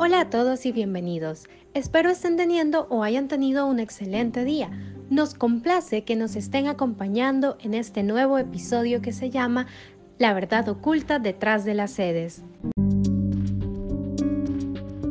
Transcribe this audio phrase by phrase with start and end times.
[0.00, 1.48] Hola a todos y bienvenidos.
[1.74, 4.70] Espero estén teniendo o hayan tenido un excelente día.
[5.10, 9.66] Nos complace que nos estén acompañando en este nuevo episodio que se llama
[10.16, 12.44] La verdad oculta detrás de las sedes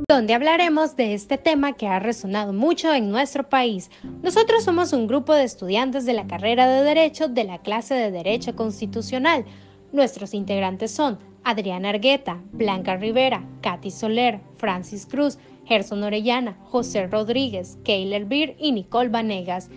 [0.09, 3.91] donde hablaremos de este tema que ha resonado mucho en nuestro país.
[4.23, 8.09] Nosotros somos un grupo de estudiantes de la carrera de Derecho de la clase de
[8.09, 9.43] Derecho Constitucional.
[9.91, 17.77] Nuestros integrantes son Adriana Argueta, Blanca Rivera, Katy Soler, Francis Cruz, Gerson Orellana, José Rodríguez,
[17.85, 19.69] Keiler Beer y Nicole Vanegas.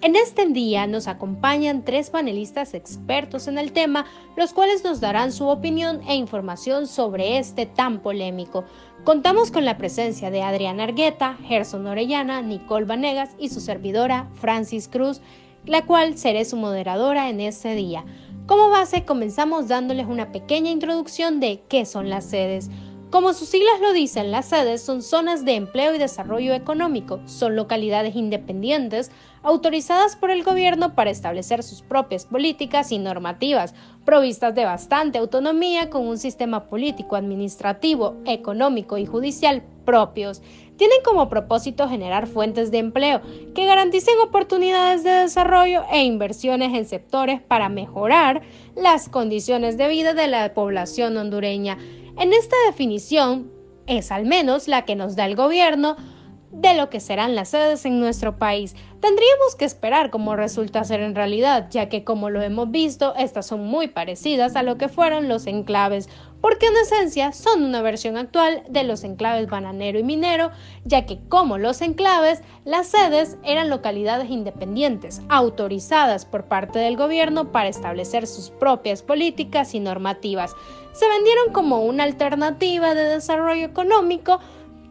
[0.00, 5.30] En este día nos acompañan tres panelistas expertos en el tema, los cuales nos darán
[5.30, 8.64] su opinión e información sobre este tan polémico.
[9.04, 14.88] Contamos con la presencia de Adriana Argueta, Gerson Orellana, Nicole Vanegas y su servidora Francis
[14.88, 15.20] Cruz,
[15.66, 18.06] la cual seré su moderadora en este día.
[18.50, 22.68] Como base, comenzamos dándoles una pequeña introducción de qué son las sedes.
[23.08, 27.54] Como sus siglas lo dicen, las sedes son zonas de empleo y desarrollo económico, son
[27.54, 29.12] localidades independientes
[29.44, 33.72] autorizadas por el gobierno para establecer sus propias políticas y normativas,
[34.04, 40.42] provistas de bastante autonomía con un sistema político, administrativo, económico y judicial propios.
[40.80, 43.20] Tienen como propósito generar fuentes de empleo
[43.54, 48.40] que garanticen oportunidades de desarrollo e inversiones en sectores para mejorar
[48.76, 51.76] las condiciones de vida de la población hondureña.
[52.18, 53.52] En esta definición
[53.86, 55.96] es al menos la que nos da el gobierno
[56.50, 58.74] de lo que serán las sedes en nuestro país.
[59.00, 63.46] Tendríamos que esperar cómo resulta ser en realidad, ya que como lo hemos visto, estas
[63.46, 66.08] son muy parecidas a lo que fueron los enclaves,
[66.40, 70.50] porque en esencia son una versión actual de los enclaves bananero y minero,
[70.84, 77.52] ya que como los enclaves, las sedes eran localidades independientes, autorizadas por parte del gobierno
[77.52, 80.54] para establecer sus propias políticas y normativas.
[80.92, 84.40] Se vendieron como una alternativa de desarrollo económico,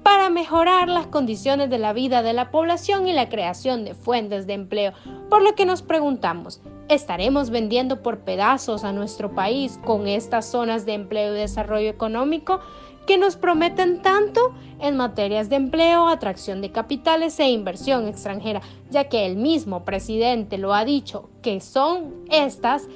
[0.09, 4.47] para mejorar las condiciones de la vida de la población y la creación de fuentes
[4.47, 4.91] de empleo.
[5.29, 10.87] Por lo que nos preguntamos, ¿estaremos vendiendo por pedazos a nuestro país con estas zonas
[10.87, 12.59] de empleo y desarrollo económico
[13.05, 19.09] que nos prometen tanto en materias de empleo, atracción de capitales e inversión extranjera, ya
[19.09, 22.87] que el mismo presidente lo ha dicho que son estas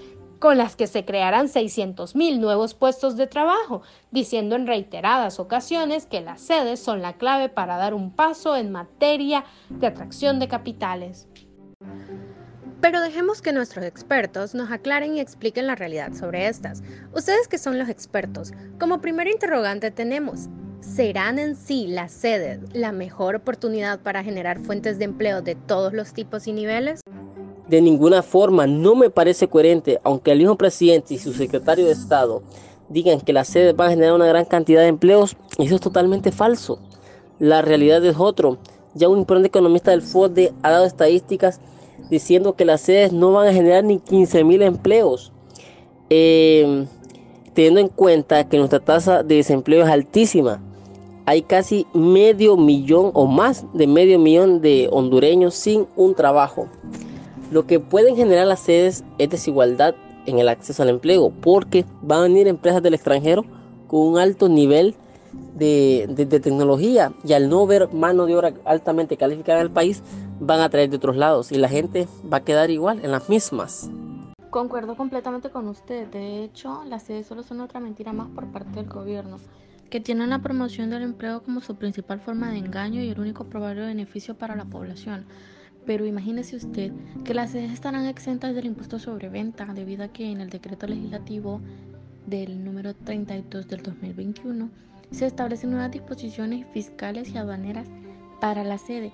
[0.44, 3.82] con las que se crearán 600.000 nuevos puestos de trabajo,
[4.12, 8.70] diciendo en reiteradas ocasiones que las sedes son la clave para dar un paso en
[8.70, 11.30] materia de atracción de capitales.
[12.82, 16.84] Pero dejemos que nuestros expertos nos aclaren y expliquen la realidad sobre estas.
[17.14, 18.52] Ustedes que son los expertos,
[18.82, 20.50] como primer interrogante tenemos,
[20.82, 25.94] ¿serán en sí las sedes la mejor oportunidad para generar fuentes de empleo de todos
[25.94, 27.03] los tipos y niveles?
[27.68, 31.92] De ninguna forma no me parece coherente, aunque el mismo presidente y su secretario de
[31.92, 32.42] Estado
[32.90, 36.32] digan que las sedes van a generar una gran cantidad de empleos, eso es totalmente
[36.32, 36.80] falso.
[37.40, 38.58] La realidad es otro.
[38.94, 41.60] Ya un importante economista del FODE ha dado estadísticas
[42.10, 45.32] diciendo que las sedes no van a generar ni 15 mil empleos.
[46.10, 46.86] Eh,
[47.54, 50.62] teniendo en cuenta que nuestra tasa de desempleo es altísima.
[51.26, 56.68] Hay casi medio millón o más de medio millón de hondureños sin un trabajo.
[57.54, 59.94] Lo que pueden generar las sedes es desigualdad
[60.26, 63.46] en el acceso al empleo, porque van a venir empresas del extranjero
[63.86, 64.96] con un alto nivel
[65.54, 66.08] de,
[66.42, 70.02] tecnología y al no ver mano de obra altamente calificada en el país,
[70.40, 73.30] van a traer de otros lados y la gente va a quedar igual en las
[73.30, 73.88] mismas.
[74.50, 76.08] Concuerdo completamente con usted.
[76.08, 79.38] De hecho, las sedes solo son otra mentira más por parte del gobierno,
[79.92, 83.44] que tiene la promoción del empleo como su principal forma de engaño y el único
[83.44, 85.28] probable beneficio para la población.
[85.86, 86.92] Pero imagínese usted
[87.24, 90.88] que las sedes estarán exentas del impuesto sobre venta debido a que en el decreto
[90.88, 91.62] legislativo
[92.26, 94.70] del número 32 del 2021
[95.12, 97.88] se establecen nuevas disposiciones fiscales y aduaneras
[98.40, 99.12] para la sede,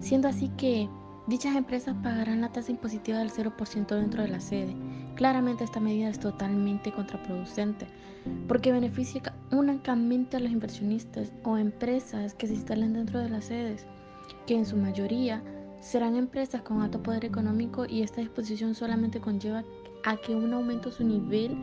[0.00, 0.88] siendo así que
[1.26, 4.74] dichas empresas pagarán la tasa impositiva del 0% dentro de la sede.
[5.14, 7.86] Claramente esta medida es totalmente contraproducente
[8.48, 13.86] porque beneficia únicamente a los inversionistas o empresas que se instalen dentro de las sedes,
[14.46, 15.42] que en su mayoría
[15.82, 19.64] serán empresas con alto poder económico y esta disposición solamente conlleva
[20.04, 21.56] a que un aumento su nivel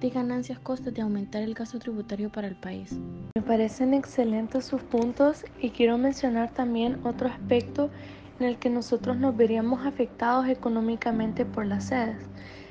[0.00, 3.00] de ganancias costes de aumentar el gasto tributario para el país.
[3.34, 7.90] Me parecen excelentes sus puntos y quiero mencionar también otro aspecto
[8.38, 12.18] en el que nosotros nos veríamos afectados económicamente por las sedes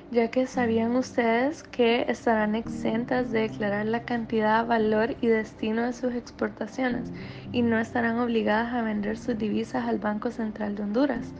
[0.10, 5.94] ya que sabían ustedes que estarán exentas de declarar la cantidad, valor y destino de
[5.94, 7.12] sus exportaciones
[7.52, 11.36] y no estarán obligadas a vender sus divisas al Banco Central de Honduras.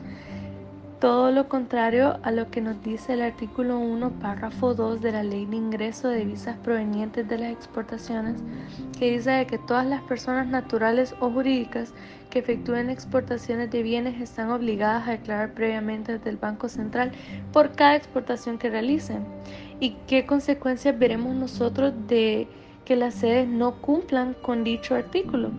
[1.00, 5.22] Todo lo contrario a lo que nos dice el artículo 1, párrafo 2 de la
[5.22, 8.42] Ley de Ingreso de Divisas Provenientes de las Exportaciones,
[8.98, 11.94] que dice que todas las personas naturales o jurídicas
[12.30, 17.12] que efectúen exportaciones de bienes están obligadas a declarar previamente desde el Banco Central
[17.52, 19.24] por cada exportación que realicen.
[19.78, 22.48] ¿Y qué consecuencias veremos nosotros de
[22.84, 25.52] que las sedes no cumplan con dicho artículo?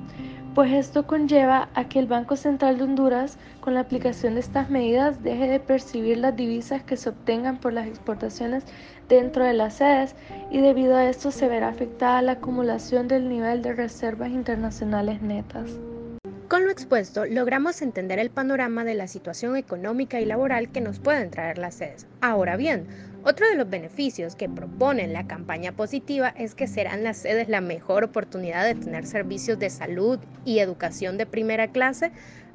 [0.60, 4.70] Pues esto conlleva a que el Banco Central de Honduras, con la aplicación de estas
[4.70, 8.66] medidas, deje de percibir las divisas que se obtengan por las exportaciones
[9.08, 10.18] dentro de las sedes
[10.52, 15.80] y debido a esto se verá afectada la acumulación del nivel de reservas internacionales netas.
[16.50, 21.00] Con lo expuesto, logramos entender el panorama de la situación económica y laboral que nos
[21.00, 22.08] pueden traer las sedes.
[22.22, 22.88] Ahora bien,
[23.24, 27.62] otro de los beneficios que proponen la campaña positiva es que serán las sedes la
[27.62, 32.12] mejor oportunidad de tener servicios de salud y educación de primera clase,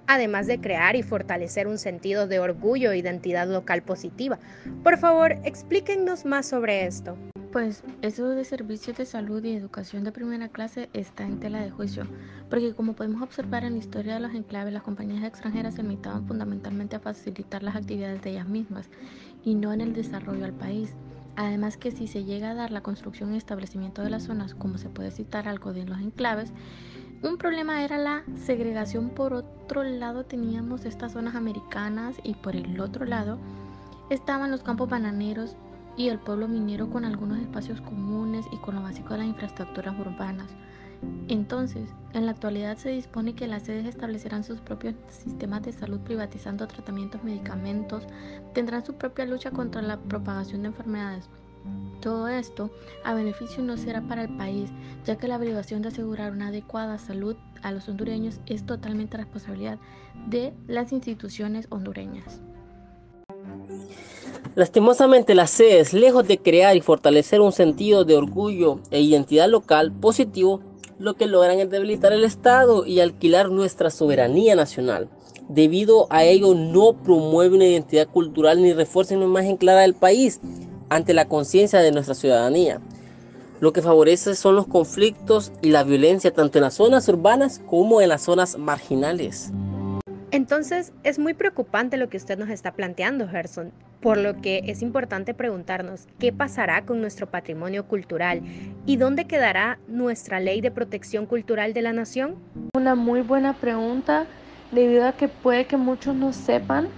[0.09, 4.41] además de crear y fortalecer un sentido de orgullo e identidad local positiva.
[4.83, 7.17] Por favor, explíquenos más sobre esto.
[7.55, 11.71] Pues eso de servicios de salud y educación de primera clase está en tela de
[11.71, 12.03] juicio,
[12.51, 16.27] porque como podemos observar en la historia de los enclaves, las compañías extranjeras se limitaban
[16.27, 18.91] fundamentalmente a facilitar las actividades de ellas mismas
[19.45, 20.97] y no en el desarrollo al país.
[21.37, 24.77] Además que si se llega a dar la construcción y establecimiento de las zonas, como
[24.77, 26.53] se puede citar algo de los enclaves,
[27.23, 29.11] un problema era la segregación.
[29.11, 33.39] Por otro lado teníamos estas zonas americanas y por el otro lado
[34.11, 35.57] estaban los campos bananeros
[35.97, 39.99] y el pueblo minero con algunos espacios comunes y con lo básico de las infraestructuras
[39.99, 40.51] urbanas.
[41.29, 46.01] Entonces, en la actualidad se dispone que las sedes establecerán sus propios sistemas de salud
[46.01, 48.05] privatizando tratamientos, medicamentos,
[48.55, 51.29] tendrán su propia lucha contra la propagación de enfermedades.
[52.01, 52.71] Todo esto
[53.05, 54.71] a beneficio no será para el país,
[55.05, 59.79] ya que la obligación de asegurar una adecuada salud a los hondureños es totalmente responsabilidad
[60.29, 62.44] de las instituciones hondureñas.
[64.55, 69.91] Lastimosamente las sedes, lejos de crear y fortalecer un sentido de orgullo e identidad local
[69.91, 70.61] positivo,
[71.01, 75.09] lo que logran es debilitar el Estado y alquilar nuestra soberanía nacional.
[75.49, 80.41] Debido a ello no promueve una identidad cultural ni refuerza una imagen clara del país
[80.89, 82.81] ante la conciencia de nuestra ciudadanía.
[83.59, 88.01] Lo que favorece son los conflictos y la violencia tanto en las zonas urbanas como
[88.01, 89.51] en las zonas marginales.
[90.35, 93.71] Entonces, es muy preocupante lo que usted nos está planteando, Gerson,
[94.01, 98.43] por lo que es importante preguntarnos qué pasará con nuestro patrimonio cultural
[98.85, 102.35] y dónde quedará nuestra ley de protección cultural de la nación.
[102.77, 104.27] Una muy buena pregunta,
[104.73, 106.89] debido a que puede que muchos no sepan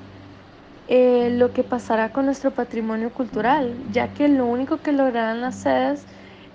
[0.88, 5.56] eh, lo que pasará con nuestro patrimonio cultural, ya que lo único que lograrán las
[5.56, 6.06] sedes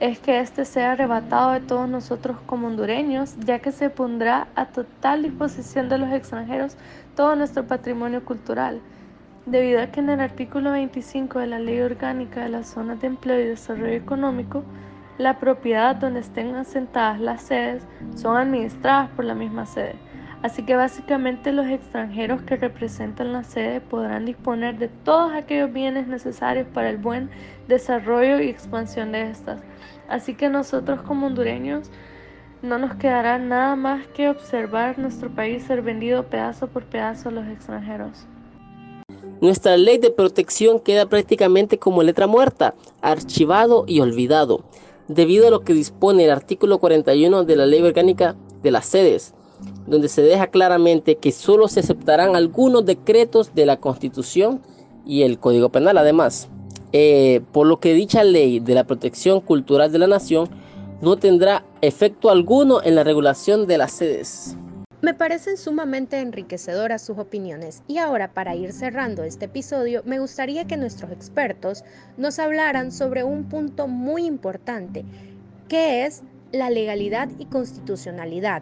[0.02, 4.66] es que éste sea arrebatado de todos nosotros como hondureños, ya que se pondrá a
[4.66, 6.76] total disposición de los extranjeros
[7.16, 8.82] todo nuestro patrimonio cultural,
[9.46, 13.08] debido a que en el artículo 25 de la Ley Orgánica de las Zonas de
[13.08, 14.64] Empleo y Desarrollo Económico,
[15.20, 17.84] la propiedad donde estén asentadas las sedes
[18.16, 19.94] son administradas por la misma sede.
[20.44, 26.08] Así que básicamente los extranjeros que representan la sede podrán disponer de todos aquellos bienes
[26.08, 27.30] necesarios para el buen
[27.68, 29.62] desarrollo y expansión de estas.
[30.10, 31.92] Así que nosotros como hondureños
[32.64, 37.34] no nos quedará nada más que observar nuestro país ser vendido pedazo por pedazo a
[37.34, 38.26] los extranjeros.
[39.42, 44.64] Nuestra ley de protección queda prácticamente como letra muerta, archivado y olvidado,
[45.08, 49.36] debido a lo que dispone el artículo 41 de la ley orgánica de las sedes
[49.88, 54.62] donde se deja claramente que solo se aceptarán algunos decretos de la Constitución
[55.06, 56.50] y el Código Penal además.
[56.94, 60.50] Eh, por lo que dicha ley de la protección cultural de la nación
[61.02, 64.58] no tendrá efecto alguno en la regulación de las sedes.
[65.02, 70.68] Me parecen sumamente enriquecedoras sus opiniones y ahora para ir cerrando este episodio me gustaría
[70.68, 71.84] que nuestros expertos
[72.18, 75.04] nos hablaran sobre un punto muy importante
[75.68, 78.62] que es la legalidad y constitucionalidad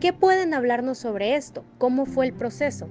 [0.00, 1.64] ¿Qué pueden hablarnos sobre esto?
[1.78, 2.88] ¿Cómo fue el proceso?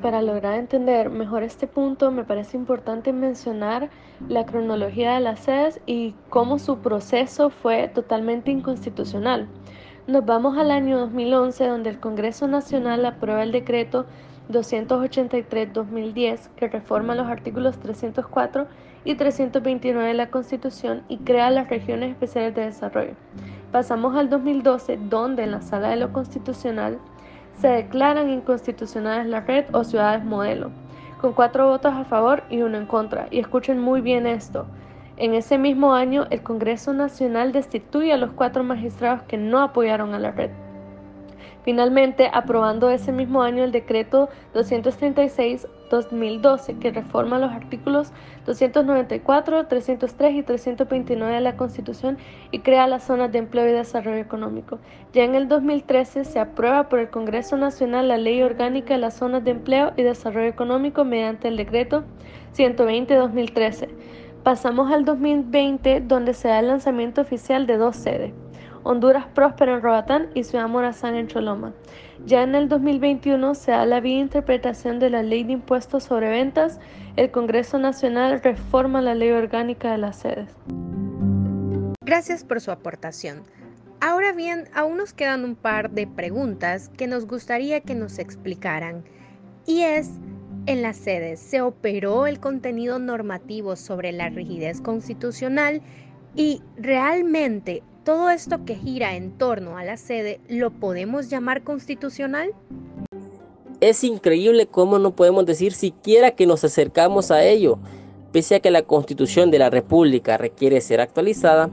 [0.00, 3.90] Para lograr entender mejor este punto, me parece importante mencionar
[4.28, 9.48] la cronología de las sedes y cómo su proceso fue totalmente inconstitucional.
[10.06, 14.06] Nos vamos al año 2011, donde el Congreso Nacional aprueba el decreto
[14.50, 18.68] 283-2010, que reforma los artículos 304
[19.04, 23.14] y 329 de la Constitución y crea las regiones especiales de desarrollo.
[23.70, 26.98] Pasamos al 2012, donde en la Sala de lo Constitucional
[27.60, 30.70] se declaran inconstitucionales la red o ciudades modelo,
[31.20, 33.28] con cuatro votos a favor y uno en contra.
[33.30, 34.66] Y escuchen muy bien esto.
[35.16, 40.14] En ese mismo año, el Congreso Nacional destituye a los cuatro magistrados que no apoyaron
[40.14, 40.50] a la red.
[41.64, 48.12] Finalmente, aprobando ese mismo año el decreto 236-2012 que reforma los artículos
[48.44, 52.18] 294, 303 y 329 de la Constitución
[52.50, 54.78] y crea las zonas de empleo y desarrollo económico.
[55.14, 59.14] Ya en el 2013 se aprueba por el Congreso Nacional la Ley Orgánica de las
[59.14, 62.04] Zonas de Empleo y Desarrollo Económico mediante el decreto
[62.54, 63.88] 120-2013.
[64.42, 68.43] Pasamos al 2020 donde se da el lanzamiento oficial de dos sedes.
[68.84, 71.72] Honduras Próspero en Roatán y Ciudad Morazán en Choloma.
[72.26, 76.28] Ya en el 2021 se da la vía interpretación de la Ley de Impuestos sobre
[76.28, 76.78] Ventas.
[77.16, 80.50] El Congreso Nacional reforma la Ley Orgánica de las sedes.
[82.02, 83.42] Gracias por su aportación.
[84.02, 89.02] Ahora bien, aún nos quedan un par de preguntas que nos gustaría que nos explicaran.
[89.66, 90.10] Y es,
[90.66, 95.80] en las sedes, ¿se operó el contenido normativo sobre la rigidez constitucional?
[96.36, 102.50] Y realmente todo esto que gira en torno a la sede, ¿lo podemos llamar constitucional?
[103.80, 107.78] Es increíble cómo no podemos decir siquiera que nos acercamos a ello.
[108.30, 111.70] Pese a que la constitución de la República requiere ser actualizada,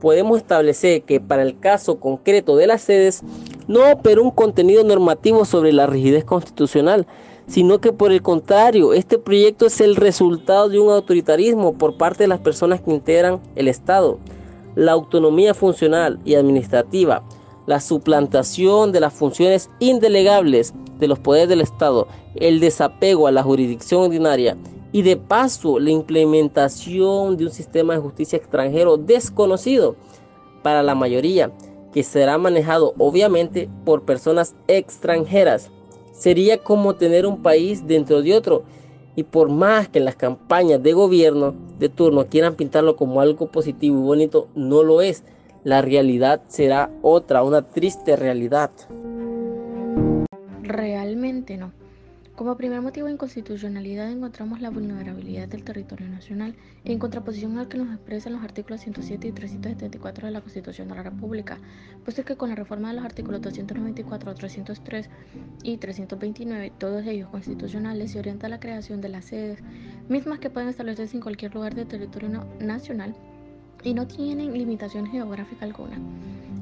[0.00, 3.22] podemos establecer que para el caso concreto de las sedes
[3.66, 7.06] no operó un contenido normativo sobre la rigidez constitucional,
[7.48, 12.24] sino que por el contrario, este proyecto es el resultado de un autoritarismo por parte
[12.24, 14.18] de las personas que integran el Estado
[14.76, 17.24] la autonomía funcional y administrativa,
[17.66, 22.06] la suplantación de las funciones indelegables de los poderes del Estado,
[22.36, 24.56] el desapego a la jurisdicción ordinaria
[24.92, 29.96] y de paso la implementación de un sistema de justicia extranjero desconocido
[30.62, 31.50] para la mayoría,
[31.92, 35.70] que será manejado obviamente por personas extranjeras.
[36.12, 38.62] Sería como tener un país dentro de otro
[39.16, 43.50] y por más que en las campañas de gobierno de turno quieran pintarlo como algo
[43.50, 45.24] positivo y bonito, no lo es.
[45.64, 48.70] La realidad será otra, una triste realidad.
[50.62, 51.72] Realmente no.
[52.36, 57.78] Como primer motivo de inconstitucionalidad encontramos la vulnerabilidad del territorio nacional, en contraposición al que
[57.78, 61.58] nos expresan los artículos 107 y 374 de la Constitución de la República,
[62.04, 65.08] puesto que con la reforma de los artículos 294, 303
[65.62, 69.60] y 329, todos ellos constitucionales, se orienta a la creación de las sedes,
[70.10, 73.16] mismas que pueden establecerse en cualquier lugar del territorio nacional
[73.86, 75.96] y no tienen limitación geográfica alguna.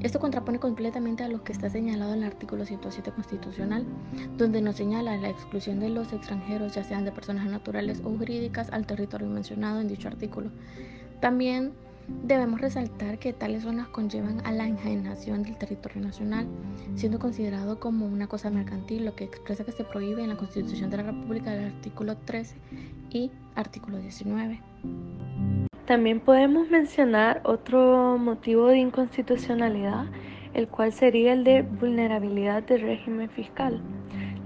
[0.01, 3.83] Esto contrapone completamente a lo que está señalado en el artículo 107 constitucional,
[4.37, 8.71] donde nos señala la exclusión de los extranjeros, ya sean de personas naturales o jurídicas,
[8.71, 10.51] al territorio mencionado en dicho artículo.
[11.19, 11.73] También
[12.27, 16.45] debemos resaltar que tales zonas conllevan a la enajenación del territorio nacional,
[16.95, 20.91] siendo considerado como una cosa mercantil, lo que expresa que se prohíbe en la Constitución
[20.91, 22.55] de la República del artículo 13
[23.09, 24.61] y artículo 19.
[25.85, 30.05] También podemos mencionar otro motivo de inconstitucionalidad,
[30.55, 33.81] el cual sería el de vulnerabilidad del régimen fiscal.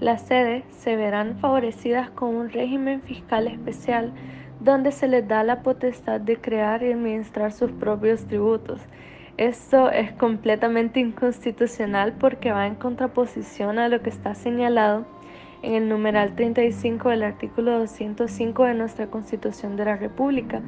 [0.02, 4.12] Las sedes se verán favorecidas con un régimen fiscal especial
[4.60, 8.82] donde se les da la potestad de crear y administrar sus propios tributos.
[9.38, 15.06] Esto es completamente inconstitucional porque va en contraposición a lo que está señalado
[15.62, 20.62] en el numeral 35 del artículo 205 de nuestra Constitución de la República,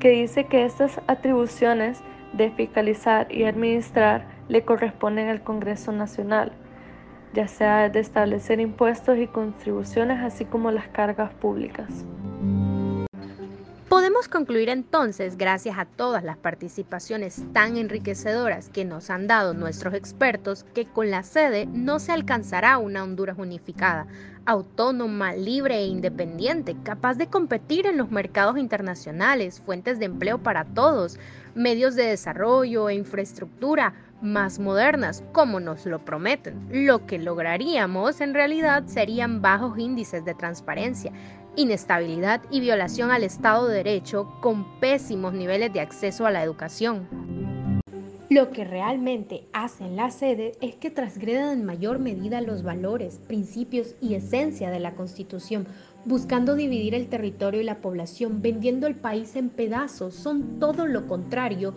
[0.00, 2.00] que dice que estas atribuciones
[2.32, 6.52] de fiscalizar y administrar le corresponden al Congreso Nacional,
[7.32, 12.04] ya sea de establecer impuestos y contribuciones, así como las cargas públicas.
[14.16, 19.92] Podemos concluir entonces, gracias a todas las participaciones tan enriquecedoras que nos han dado nuestros
[19.92, 24.06] expertos, que con la sede no se alcanzará una Honduras unificada,
[24.46, 30.64] autónoma, libre e independiente, capaz de competir en los mercados internacionales, fuentes de empleo para
[30.64, 31.18] todos,
[31.54, 36.68] medios de desarrollo e infraestructura más modernas, como nos lo prometen.
[36.70, 41.12] Lo que lograríamos en realidad serían bajos índices de transparencia,
[41.56, 47.08] inestabilidad y violación al Estado de Derecho con pésimos niveles de acceso a la educación.
[48.28, 53.94] Lo que realmente hacen las sedes es que transgreden en mayor medida los valores, principios
[54.00, 55.68] y esencia de la Constitución,
[56.04, 61.06] buscando dividir el territorio y la población, vendiendo el país en pedazos, son todo lo
[61.06, 61.74] contrario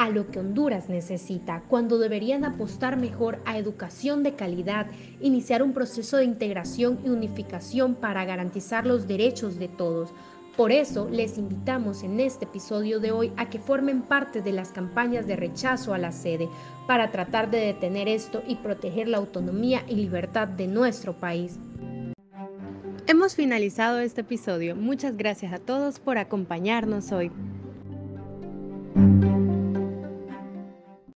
[0.00, 4.86] a lo que Honduras necesita, cuando deberían apostar mejor a educación de calidad,
[5.20, 10.08] iniciar un proceso de integración y unificación para garantizar los derechos de todos.
[10.56, 14.72] Por eso les invitamos en este episodio de hoy a que formen parte de las
[14.72, 16.48] campañas de rechazo a la sede
[16.86, 21.58] para tratar de detener esto y proteger la autonomía y libertad de nuestro país.
[23.06, 24.76] Hemos finalizado este episodio.
[24.76, 27.30] Muchas gracias a todos por acompañarnos hoy.